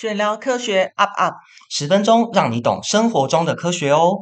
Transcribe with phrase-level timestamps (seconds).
[0.00, 1.34] 选聊科学 up up，
[1.68, 4.20] 十分钟让你懂生活中的科学哦。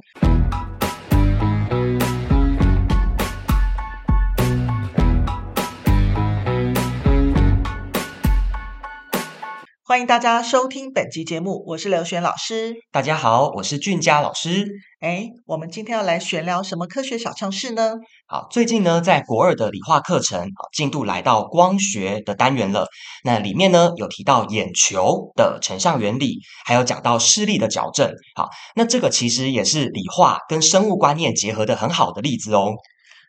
[9.88, 12.75] 欢迎大家收听本集节目，我是刘璇老师。
[12.91, 14.66] 大家好，我是俊佳老师。
[14.98, 17.93] 哎，我们今天要来闲聊什么科学小常识呢？
[18.27, 22.88] 好，最近呢，在国二的理化课程，进度来到光学的单元了。
[23.23, 28.10] 那里面呢，有提到眼球的成像原理，还有讲到视力的矫正。
[28.34, 32.73] 好，那这个其实也是理化跟生物观念结合的很好的例子哦。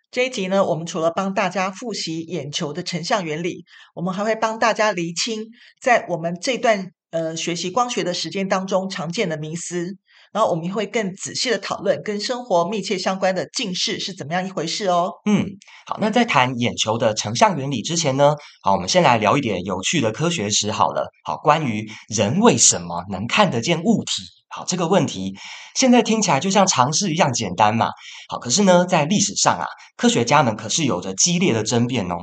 [0.09, 5.47] 这一集呢，我们除了帮大家复习眼球的成像原理，我们还会帮大家厘清
[5.81, 9.97] 在我们这段呃学习光学的时间当中常见的迷思，
[10.33, 15.11] 然后我们会更仔细的讨论跟生活密切相关的近视是怎么样一回事哦。
[15.25, 15.45] 嗯，
[15.85, 21.09] 好，那在谈眼球的成像原理之前呢，好，我们先来聊一点有趣的科学史好了。
[21.23, 24.23] 好，关于人为什么能看得见物体？
[24.49, 25.35] 好，这个问题
[25.75, 27.89] 现在听起来就像常识一样简单嘛。
[28.29, 32.15] 好，可是呢，在历史上啊，科学家们可是有着激烈的争辩哦。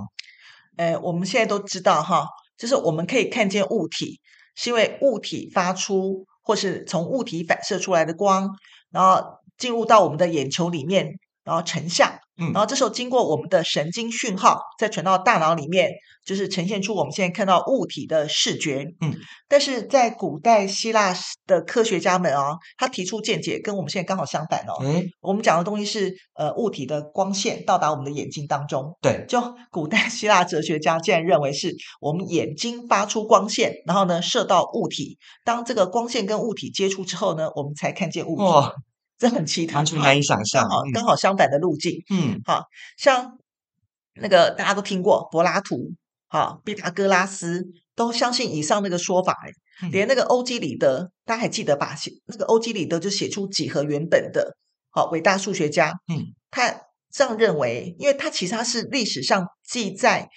[0.77, 2.27] 呃，我们现在都知道哈，
[2.59, 4.21] 就是我们可以看见物体，
[4.57, 8.49] 是因为物体发出或是从物体反射出来的光，
[8.91, 11.11] 然后进入到我们的眼球里面，
[11.43, 12.13] 然后成像。
[12.37, 15.91] 嗯，然后这时候经过我们的神经讯号，再传到大脑里面，
[16.25, 18.85] 就是呈现出我们现在看到物体的视觉。
[19.01, 19.15] 嗯，
[19.49, 21.15] 但是在古代希腊
[21.47, 24.75] 的科学家们啊，他提出见解跟我们现在刚好相反哦。
[24.83, 28.97] 嗯，我们讲的东西是呃物体的光线到达我们的眼睛当中。
[29.01, 38.43] 对，就古代希腊哲学家竟然认为是我们眼睛发出光线，然后呢射到物体，当这个光线跟物体接触之后呢，我们才看见物体。
[38.43, 38.73] 哦
[39.25, 42.05] 这很奇特，完全难以想象，刚好刚好相反的路径。
[42.11, 42.67] 嗯，好
[42.99, 43.39] 像
[44.21, 45.95] 那个大家都听过柏拉图，
[46.29, 49.35] 好，毕达哥拉斯都相信以上那个说法。
[49.81, 51.95] 嗯、连那个欧几里得，大家还记得吧？
[51.95, 54.59] 写那个欧几里得就写出几何原本的，
[54.91, 55.95] 好伟大数学家。
[56.13, 60.29] 嗯，他这样认为，因为他其实他是历史上记载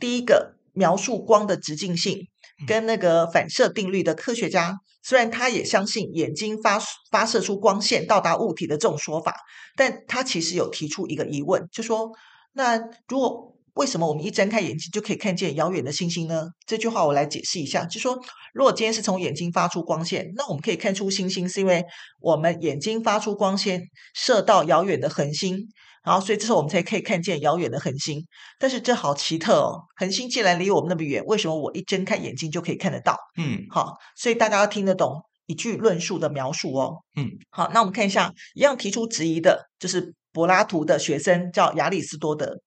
[0.00, 2.26] 第一个描述光的直径性。
[2.68, 9.36] 跟那个反射定律的科学家，虽然他也相信眼睛发发射出光线到达物体的这种说法，
[9.76, 12.10] 但他其实有提出一个疑问，就说：
[12.54, 16.46] 那如果为什么我们一睁开眼睛就可以看见遥远的星星呢？
[16.66, 18.18] 这句话我来解释一下，就说
[18.52, 21.84] 如果今天是从眼睛发出光线，那我们可以看出星星，是因为
[22.20, 23.82] 我们眼睛发出光线
[24.14, 25.68] 射到遥远的恒星。
[26.04, 28.22] 然后，所以这时候我们才可以看见遥远的恒星。
[28.58, 33.16] 但是这好奇特哦，恒星既然离我们那么远，为什么我一睁开眼睛就可以看得到？
[33.38, 36.98] 嗯，好，所以大家要听得懂一句论述的描述哦。
[37.16, 42.60] 嗯，好，那我们看一下，一样提出质疑的就是柏拉图的学生叫亚里斯多德。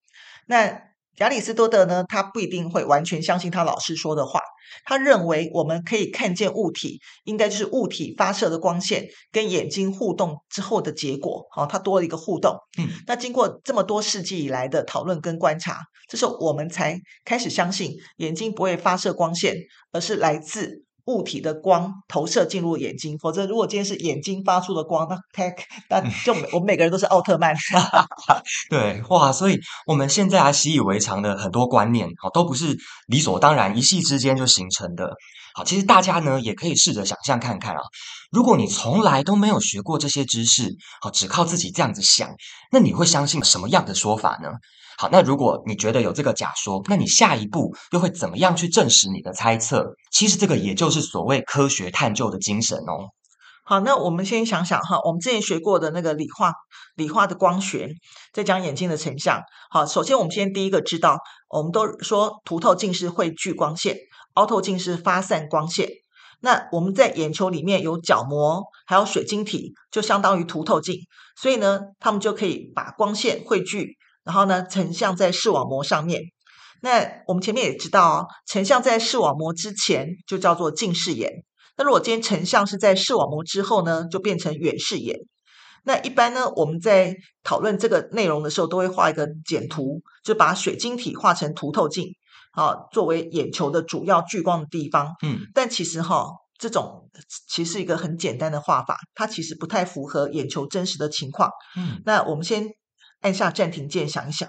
[0.48, 0.82] 那
[1.18, 4.40] 亚里士多德呢，他不一定会完全相信他老师说的话。
[4.86, 11.48] 他认为我们可以看见物体，应该就是物体发射的光线跟眼睛互动之后的结果。
[11.52, 12.56] 好，它多了一个互动。
[12.78, 15.80] 嗯，那经过这么多世纪以来的讨论跟观察，
[16.10, 19.56] 这时候我们才开始相信眼睛不会发射光线，
[19.92, 20.84] 而是来自。
[21.08, 25.18] 物体的光投射进入眼睛，否则如果今天是眼睛发出的光，那
[25.90, 27.56] 那就我们每个人都是奥特曼。
[28.70, 35.16] 对，哇，所以我们现在还习以为常的很多观念，好，都不是理所当然一夕之间就形成的。
[35.58, 37.82] 好，其实大家呢也可以试着想象看看啊，
[38.32, 42.30] 如果你从来都没有学过这些知识，好，只靠自己这样子想，
[42.72, 44.50] 那你会相信什么样的说法呢？
[45.00, 49.84] 好，那如果你觉得有这个假说，那你下一步又会怎么样去证实你的猜测？
[50.12, 53.10] 其实这个也就是所谓科学探究的精神哦。
[53.66, 56.54] 好，那我们先想想哈，我们之前学过的那个理化，
[56.96, 57.90] 理化的光学，
[58.32, 59.42] 在讲眼睛的成像。
[59.72, 61.18] 好，首先我们先第一个知道，
[61.50, 63.98] 我们都说凸透镜是汇聚光线，
[64.38, 65.90] 凹透镜是发散光线。
[66.40, 70.96] 那我们在眼球里面有角膜，还有水晶体，就相当于凸透镜，
[71.36, 73.98] 所以呢，他们就可以把光线汇聚。
[74.24, 76.22] 然后呢，成像在视网膜上面。
[76.82, 81.32] 那我们前面也知道哦，成像在视网膜之前就叫做近视眼。
[81.78, 85.18] 那如果今天成像是在视网膜之后呢，就变成远视眼。
[85.86, 92.10] 那一般呢，我们在讨论这个内容的时候，都会画一个简图，就把水晶体画成凸透镜，
[92.58, 95.16] 啊，作为眼球的主要聚光的地方。
[95.24, 96.28] 嗯，但其实哈，
[96.58, 97.10] 这种
[97.48, 101.52] 其实是一个很简单的画法，它其实不太符合眼球真实的情况。
[101.78, 102.68] 嗯，那我们先。
[103.22, 104.48] 按下暂停键，想一想，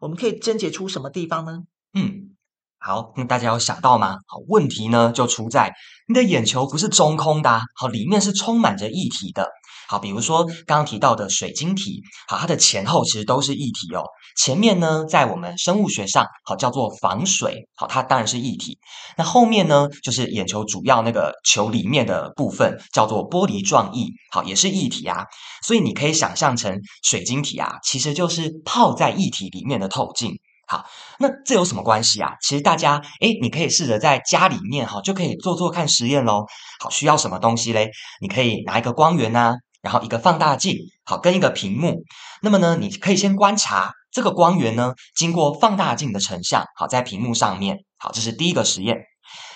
[0.00, 1.64] 我们可以侦结出什么地方呢？
[1.92, 2.34] 嗯，
[2.78, 4.16] 好，那大家有想到吗？
[4.26, 5.74] 好，问题呢就出在
[6.08, 9.50] 你的眼球不是中空的啊，好，里面是充满着液体的。
[9.88, 14.02] 好，比如说刚刚提到的水晶体，好，它的前后其实都是液体哦。
[14.36, 18.78] 前面呢，在我们生物学上，好叫做房水，好，它当然是液体。
[19.16, 25.24] 那后面呢，就是眼球主要那个球里面的部分，叫做玻璃状液，好，也是液体啊。
[25.64, 30.32] 所以你可以想象成水晶体啊，其实就是泡在液体里面的透镜。
[30.68, 30.84] 好，
[31.20, 32.32] 那这有什么关系啊？
[32.42, 36.44] 其实大家，诶，你可以试着在家里面哈，就可以做做看实验喽。
[36.80, 37.88] 好，需要什么东西嘞？
[38.20, 39.54] 你可以拿一个光源呐。
[39.86, 42.02] 然后一个放大镜，好，跟一个屏幕。
[42.42, 48.96] 那么呢，你可以先观察这个光源呢，经过放大镜的成像，好，在屏幕上面，好，这是第一个实验。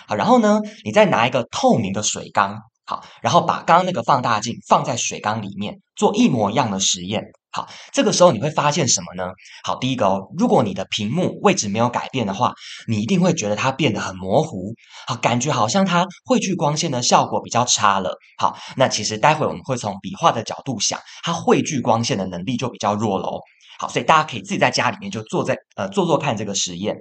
[0.07, 7.25] 好，然后呢，你再拿一个透明的水缸，好，然后把刚刚那个放大镜放在水缸里面，做一模一样的实验。
[7.53, 9.33] 好，这个时候你会发现什么呢？
[9.65, 12.55] 好，第一个哦，如果你的屏幕位置没有改变的话，
[12.87, 14.73] 你一定会觉得它变得很模糊，
[15.09, 18.17] 好，感觉好像它汇聚光线的效果比较差了。
[18.39, 23.41] 好，那其实待会我们会从笔画的角度想，它汇聚光线的能力就比较弱喽。
[23.81, 26.95] 好，所以大家可以自己在家里面就做在呃做做看这个实验。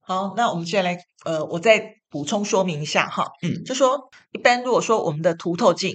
[0.00, 1.80] 好，那我们接下来呃，我再
[2.10, 5.92] 补充说明一下哈，嗯，就说一般如果说我们的凸透镜。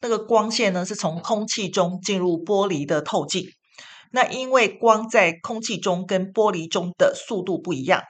[0.00, 3.44] 那个光线呢，是从空气中进入玻璃的透镜。
[4.12, 8.02] 那因为光在空气中跟玻璃中的速度不一样，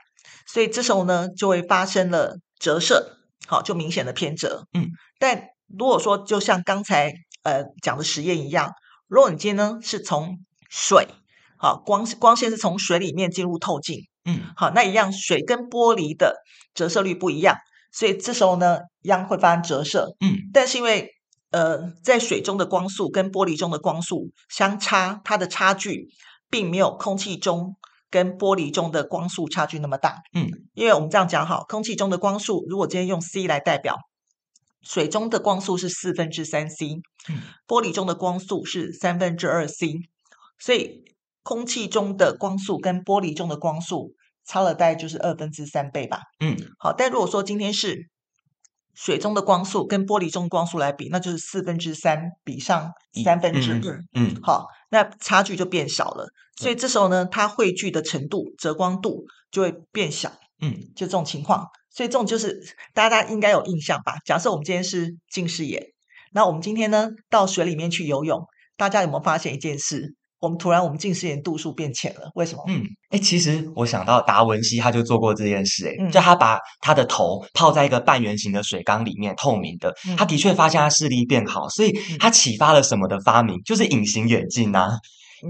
[0.47, 4.67] 所以这时候呢就会发生了折射，好，就明显的偏折。
[4.75, 7.13] 嗯，但如果说就像刚才
[7.43, 8.71] 呃讲的实验一样，
[9.09, 11.09] 如果你今天呢是从水，
[11.57, 16.37] 好，光光线是从水里面进入透镜，嗯，好，那一样水跟玻璃的
[16.75, 17.57] 折射率不一样，
[17.91, 20.15] 所以这时候呢一样会发生折射。
[20.21, 21.11] 嗯，但是因为
[21.51, 26.09] 呃，在水中的光速跟玻璃中的光速相差，它的差距
[26.51, 27.77] 并没有空气中
[28.11, 30.23] 跟玻璃中的光速差距那么大。
[30.35, 33.97] 嗯，因为我们这样讲好，空气中的光速如果今天用 c 来代表，
[34.83, 39.95] 水中的光速是四分之三 c，嗯，玻璃中的光速是三分之二 c，
[40.59, 41.05] 所以
[41.43, 44.15] 空气中的光速跟玻璃中的光速
[44.45, 46.23] 差了大概就是二分之三倍吧。
[46.41, 48.09] 嗯，好，但如果说今天是
[48.97, 52.91] 水中的光速跟玻璃中的光速来比，那就是四分之三比上
[53.23, 53.79] 三分之二，
[54.15, 56.29] 嗯，嗯，好，那差距就变小了。
[56.57, 60.33] 所以这时候呢，它汇聚的程度、折光度就会变小，
[60.63, 61.67] 嗯，就这种情况。
[61.91, 62.61] 所以这种就是
[62.95, 64.17] 大家应该有印象吧？
[64.25, 65.83] 假设我们今天是近视眼，
[66.33, 68.47] 那我们今天呢到水里面去游泳，
[68.77, 70.15] 大家有没有发现一件事？
[70.39, 72.63] 我们突然，我们近视眼度数变浅了，为什么？
[72.69, 84.99] 嗯，哎，其实我想到达文西他就做过这件事，哎，就他把他的头泡在一个半圆形的水缸里面，透明的，他的确发现他视力变好，所以他启发了什么的发明，就是隐形眼镜呐。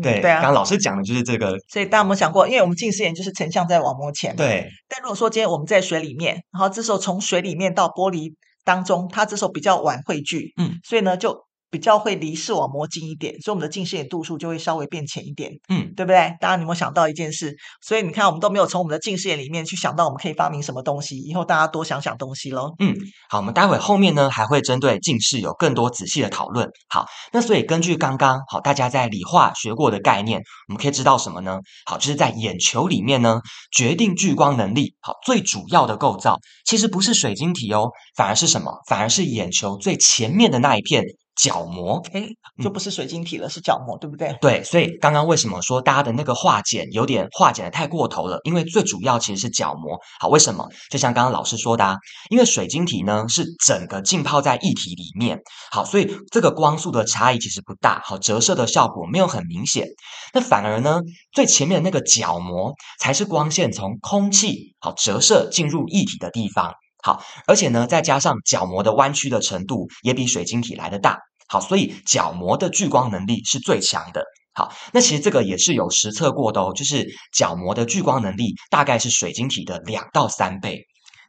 [0.02, 1.56] 对，对啊，刚刚老师讲的就是这个。
[1.68, 4.68] 所以大家有没有想过，因为我们近视眼就是成像在网膜前，对。
[4.88, 8.32] 但如果说今天我们在水里面，然后这时候从水里面到玻璃
[8.64, 11.45] 当中，它这时候比较晚汇聚，嗯，所以呢就。
[11.76, 16.34] 比较会离视网膜近一点，所以我们的近视眼度数就会稍微变浅一点，嗯，对不对？
[16.40, 17.54] 大家有没有想到一件事？
[17.82, 21.18] 所以你看，我们都没有从我们的近视眼里面去想到我们可以发明什么东西。
[21.18, 22.72] 以后大家多想想东西喽。
[22.78, 22.96] 嗯，
[23.28, 26.66] 好，我们待会后面呢还会针对近视有更多仔细的讨论。
[26.88, 31.60] 好，那所以根据刚刚好大家在理化学过的概念，我们可以知道什么呢？
[31.84, 38.72] 好，就是在眼球里面呢，决定聚光能力好最主要的构造，其实不是水晶体哦，反而是什么？
[38.88, 41.04] 反而是眼球最前面的那一片。
[41.36, 42.28] 角膜，诶，
[42.62, 44.36] 就不是水晶体了，嗯、是角膜，对不对？
[44.40, 48.40] 对，所以刚刚为什么说大家的那个化简有点化简的太过头了？
[48.44, 49.98] 因为最主要其实是角膜。
[50.18, 50.66] 好，为什么？
[50.90, 51.96] 就像刚刚老师说的啊，
[52.30, 55.38] 因为水晶体呢是整个浸泡在液体里面，
[55.70, 59.86] 好，所以这个光速的差异其实不大，好，折射的效果没有很明显。
[60.32, 66.72] 那反而呢，最前面的那个角膜才是光线从空气好折射进入液体的地方。
[67.06, 74.24] 好，而且呢，再加上角膜的弯曲的程度也比水晶体来的大，好，所以角膜的聚光能力是最强的。
[74.54, 80.80] 好，那其实这个也是有实测过的哦，就是角膜的聚光能力大概是水晶体的两到三倍。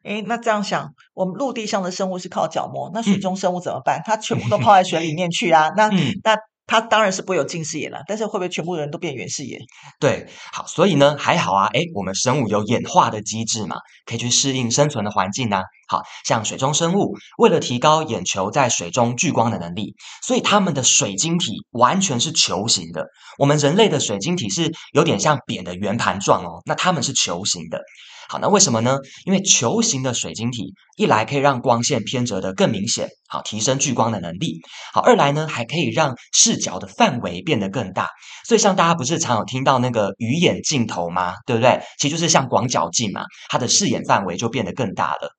[0.03, 3.99] 诶，那这样想，我们陆地上的生物是靠角膜，那水中生物怎么办？
[3.99, 5.69] 嗯、它全部都泡在水里面去啊？
[5.77, 6.35] 那、嗯、那。
[6.67, 9.59] 他当然是不会有近视眼了，但是会不会全部人都变远视眼？
[9.99, 23.07] 对，好，所以呢，还好啊，诶，我们生物有演化的机制嘛，可以去适应生存的环境呢、好，像水中生物，为了提高眼球在水中聚光的能力，所以他们的水晶体完全是球形的。
[23.37, 27.81] 我们人类的水晶体是有点像扁的圆盘状哦，那他们是球形的。
[28.29, 28.97] 好，那为什么呢？
[29.25, 34.59] 因为球形的水晶体，一来可以让光线偏折得更明显，好，提升聚光的能力；
[34.93, 38.09] 好，二来呢，还可以让视角的范围变得更大。
[38.45, 41.35] 所以，像大家不是常有听到那个鱼眼镜头吗？
[41.45, 41.79] 对不对？
[41.99, 45.31] 其实就是像广角镜嘛，它的视野范围就变得更大了。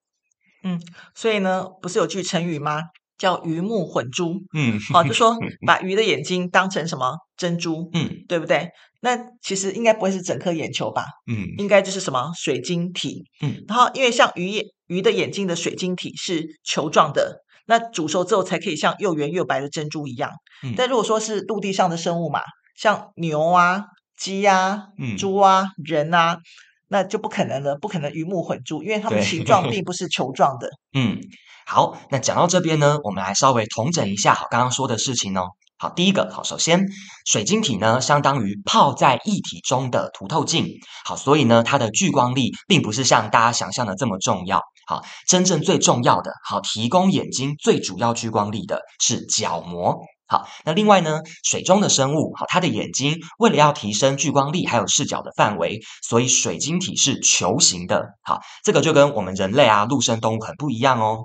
[0.65, 0.81] 嗯，
[1.15, 2.83] 所以呢，不是有句成语吗？
[3.19, 8.71] 叫鱼目混珠，嗯，好， 就说把鱼的眼睛当成什么珍珠，嗯，对不对？
[9.01, 11.05] 那其实应该不会是整颗眼球吧？
[11.27, 20.31] 嗯，应该就是什么水晶体，嗯，然后因为像鱼眼鱼的眼睛的水晶体是球状的，那煮熟之后才可以像又圆又白的珍珠一样。
[20.65, 22.41] 嗯，但如果说是陆地上的生物嘛，
[22.77, 23.85] 像牛啊、
[24.17, 26.39] 鸡啊、嗯、猪啊、人啊，
[26.89, 30.69] 那就不可能了，不可能鱼目混珠，因为它们形状并 不是球状的。
[30.95, 31.19] 嗯。
[31.67, 35.49] 好，那讲到这边呢，我们来稍微统整一下好刚刚说的事情哦。
[35.77, 36.87] 好，第一个，好，首先
[37.27, 40.67] 水晶体呢，相当于泡在液体中的凸透镜。
[41.05, 44.63] 好，所以呢，它的聚光力并不是像大家想象的这么重要。
[44.87, 49.99] 好，真正最重要的，好，提供眼睛最主要聚光力的是角膜。
[50.29, 58.11] 好，那另外呢，水中的生物，好，它的眼睛为了要提升聚光力还有视角的范围，所以水晶体是球形的。
[58.23, 61.23] 好，这个就跟我们人类啊，陆生动物很不一样哦。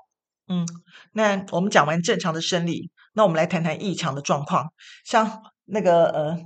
[0.48, 0.66] 嗯，
[1.12, 4.72] 那我们讲完正常的生理，那我们来谈谈异常的状况，
[5.06, 6.38] 像那个呃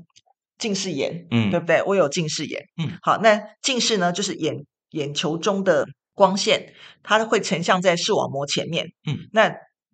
[0.58, 1.84] 近视眼，嗯，对不对？
[1.84, 6.74] 我有近视眼，嗯，好，那近视呢，就是眼眼球中的光线，
[7.04, 9.52] 它会成像在视网膜前面，嗯，那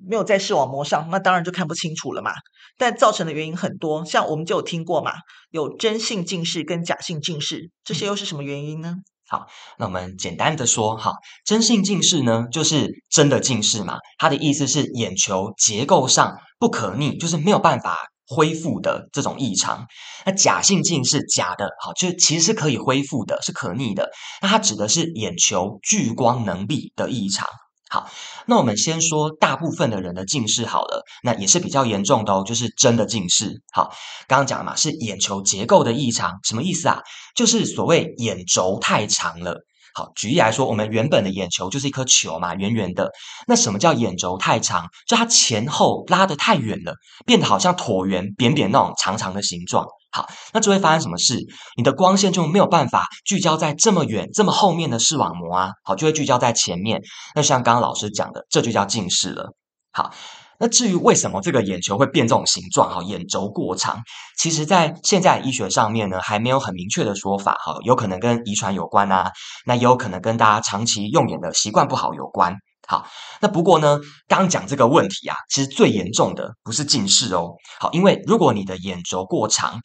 [0.07, 2.31] 没有在视网膜上，那当然就看不清楚了嘛。
[2.77, 5.11] 但造成的原因很多，像我们就有听过嘛，
[5.51, 8.95] 有真性近视跟假性近视，这些又是什么原因呢？
[9.29, 11.13] 好，那我们简单的说，哈，
[11.45, 13.97] 真性近视呢，就是真的近视嘛。
[14.17, 19.85] 它的意思是眼球结构上不可逆，就是没有办法恢复的这种异常。
[20.25, 24.09] 那假性近视，假的，好，就其实是可以恢复的，是可逆的。
[24.41, 27.47] 那它指的是眼球聚光能力的异常。
[27.93, 28.09] 好，
[28.47, 33.61] 那我们先说大部分的人的近视好了，那也是比较严重的哦，就是真的近视。
[33.71, 33.93] 好，
[34.27, 37.01] 刚刚讲了嘛，是眼球结构的异常，什么意思啊？
[37.35, 39.63] 就是所谓眼轴太长了。
[39.93, 43.11] 好，举例来说，我们原本的眼球就是一颗球嘛，圆圆的。
[43.47, 44.87] 那什么叫眼轴太长？
[45.07, 46.95] 就它前后拉得太远了，
[47.25, 49.85] 变得好像椭圆、扁扁那种长长的形状。
[50.11, 51.39] 好，那就会发生什么事？
[51.77, 57.01] 你的光线就没有办法聚焦在这么远、这么后面的视网膜啊，好，就会聚焦在前面。
[57.35, 59.53] 那像刚刚老师讲的，这就叫近视了。
[59.91, 60.11] 好，
[60.59, 63.99] 那至于为什么这个眼球会变这种形状，哈，眼轴过长，
[64.37, 69.31] 其实在现在医学上面呢，还没有很明确的说法，哈，有可能跟遗传有关啊，
[69.65, 72.55] 那也有可能跟大家长期用眼的习惯不好有关。
[72.85, 73.07] 好，
[73.39, 77.53] 那不过呢，刚讲这个问题啊，其实最严重的不是近视哦。
[77.79, 79.79] 好，因为如果你的眼轴过长，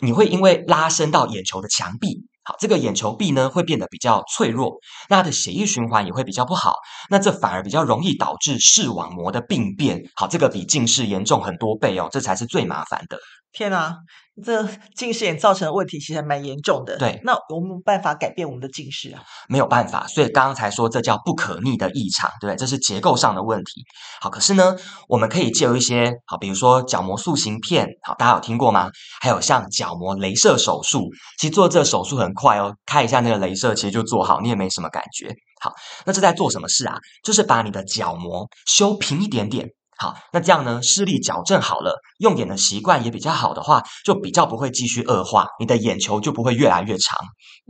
[0.00, 4.78] 你会因为拉伸到眼球的墙壁，好，这个眼球壁呢会变得比较脆弱，
[5.08, 6.74] 那它的血液循环也会比较不好，
[7.10, 10.02] 那这反而比较容易导致视网膜的病变。
[10.14, 13.18] 好，这个比近视严重很多倍哦，这才是最麻烦的。
[13.52, 13.96] 天啊！
[14.42, 16.96] 这近视眼造成的问题其实还蛮严重的。
[16.98, 19.22] 对，那有没有办法改变我们的近视啊？
[19.48, 22.56] 没有办法，所以刚刚才说这叫不可逆的异常，对不对？
[22.56, 23.84] 这是结构上的问题。
[24.20, 24.76] 好，可是呢，
[25.08, 28.90] 我们可以借由一些好，比如说角膜塑形片，好，大家有听过吗？
[29.20, 35.34] 还有像角膜雷射手术，其实做这个手术很快哦，开一下那个雷射，其实就做好，你也没什么感觉。
[35.62, 35.72] 好，
[36.06, 36.96] 那这在做什么事啊？
[37.22, 39.68] 就是把你的角膜修平一点点。
[40.00, 47.18] 好，那这样呢，视力矫正好了，用眼的习惯也比较好的话，就比较不会继续恶化，你的眼球就不会越来越长。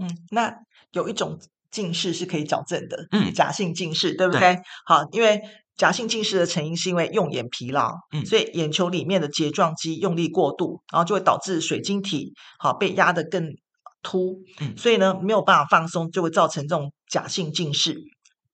[0.00, 0.54] 嗯，那
[0.92, 1.36] 有一种
[1.72, 4.40] 近视是可以矫正的，嗯，假性近视，对不对？
[4.40, 4.58] 对。
[4.86, 5.40] 好，因为
[5.76, 13.42] 假性近视的成因是因为用眼疲劳，嗯，所以眼球里面的睫状肌用力过度，然后就会导致水晶体好被压得更
[14.02, 17.96] 凸，嗯，所以呢没有办法放松，就会造成这种假性近视。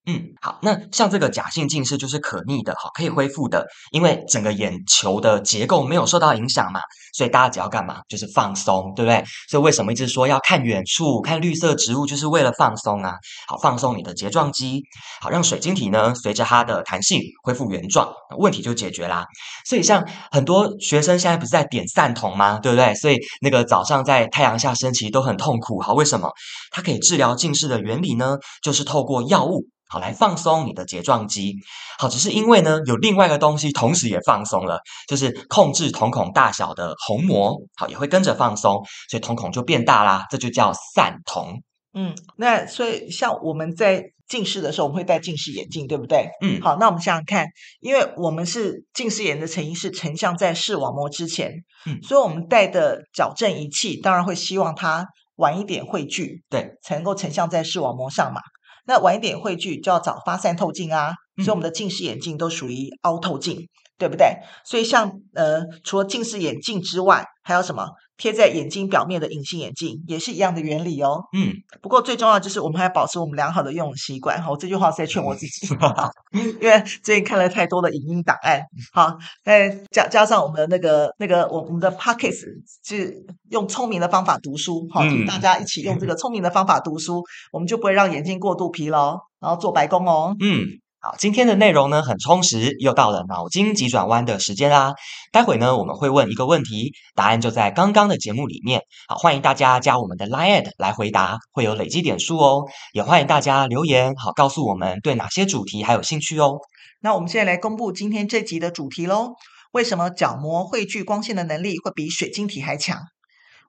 [0.09, 6.79] 嗯，好，那像这个假性近视就是可逆的，好，可以恢复的，因为整个眼球的结构没有受到影响嘛，
[7.13, 9.21] 所以大家只要干嘛，就是放松，对不对？
[9.49, 13.15] 所以为什么一直说要看远处，看绿色植物，就是为了放松啊，
[13.49, 14.81] 好，放松你的睫状肌，
[15.19, 19.25] 好，让水晶体呢随着它的弹性恢复原状，问题就解决啦。
[19.65, 22.59] 所以像很多学生现在不是在点散瞳吗？
[22.59, 22.95] 对不对？
[22.95, 26.31] 所以那个早上在太阳下升起都很痛苦，好，为什么？
[26.71, 29.65] 它可以治疗近视的原理呢，就是透过药物。
[29.89, 31.55] 好，来放松你的睫状肌。
[31.99, 40.25] 好，只是因为呢，有另外一个东西同时也放松了，就是控制瞳孔大小的虹膜，好，也会跟着放松，所以瞳孔就变大啦。
[40.29, 41.61] 这就叫散瞳。
[41.93, 46.29] 嗯，那所以像我们在近视的时候，我们会戴近视眼镜，对不对？
[46.41, 47.47] 嗯，好，那我们想想看，
[47.79, 51.51] 因为我们是近视眼的成因是成像在视网膜之前，
[51.87, 58.41] 嗯，所以我们戴的矫正仪器当然会希望它晚一点汇聚，对，才能够成像在视网膜上嘛。
[58.87, 61.13] 那晚一点汇聚就要找发散透镜啊，
[61.43, 63.67] 所以我们的近视眼镜都属于凹透镜，
[63.97, 64.27] 对不对？
[64.63, 67.87] 所以像呃，除了近视眼镜之外，还有什么？
[68.17, 71.21] 贴在眼睛表面的隐形眼镜也是一样的原理哦。
[71.37, 74.41] 嗯，不过最重要就是我们还要保持我们良好的用习惯。
[74.41, 75.67] 哈，我这句话是在劝我自己，
[76.59, 78.59] 因为最近看了太多的影音档案。
[78.91, 82.43] 好，再加加上我们的那个那个我我们的 Podcast
[82.83, 84.87] 是用聪明的方法读书。
[84.91, 90.35] 好，请大家一起用这个聪明的方法读书，我们就不会让眼睛过度疲劳，然后做白工哦。
[90.39, 90.65] 嗯。
[91.07, 94.93] 好，今天的内容呢很充实，又到了脑筋急转弯的时间啦。
[95.31, 98.81] 待会呢我们会问一个问题，答案就在刚刚的节目里面。
[99.07, 102.65] 好，欢迎大家加我们的 Line@ 来回答，会有累积点数哦。
[102.91, 106.57] 也欢迎大家留言，好告诉我们对哪些主题还有兴趣哦。
[106.99, 109.35] 那我们现在来公布今天这集的主题喽。
[109.71, 112.99] 为什么角膜汇聚光线的能力会比水晶体还强？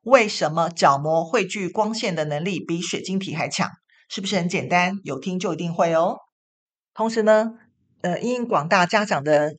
[0.03, 3.71] 为什么角膜汇聚光线的能力比水晶体还强？
[4.09, 4.95] 是不是很简单？
[5.05, 6.17] 有听就一定会哦。
[6.99, 7.53] 同时呢，
[8.03, 9.55] 呃，因广大家长的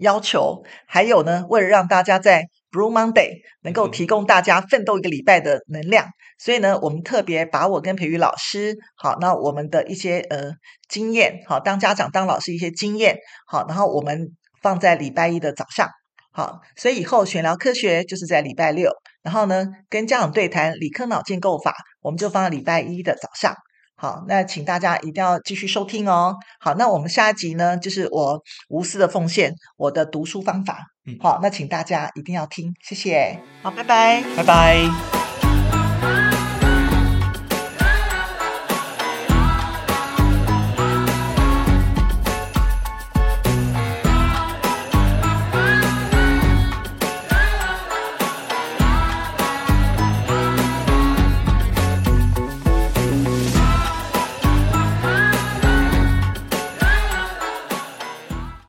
[0.00, 6.08] 要求，还有呢，为了让大家在 Blue Monday 能够提供大家奋斗一个礼拜的能量，
[6.40, 10.50] 所以呢，我们特别把我跟培育老师，好，那我们的一些呃
[10.88, 15.88] 经验，好，当家长当老师一些经验，好，然后我们放在礼拜一的早上，
[16.32, 18.90] 好，所以以后选聊科学就是在礼拜六，
[19.22, 23.54] 然后呢，跟家长对谈理科脑建构法，我们就放在礼拜一的早上。
[24.02, 26.34] 好，那请大家一定要继续收听哦。
[26.58, 30.80] 好，那我们下一集呢，就是我无私的奉献，我的读书方法。
[31.06, 33.38] 嗯，好，那请大家一定要听，谢谢。
[33.62, 35.21] 好，拜拜，拜拜。